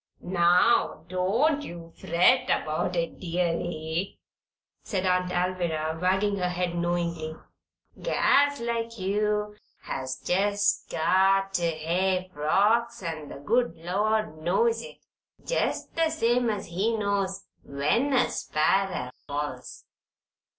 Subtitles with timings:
[0.23, 4.17] "Now, don't you fret about it, deary,"
[4.81, 7.35] said Aunt Alviry, wagging her head knowingly.
[8.01, 14.97] "Gals like you has jest got ter hev frocks, an' the good Lord knows it,
[15.45, 19.85] jest the same as He knows when a sparrer falls.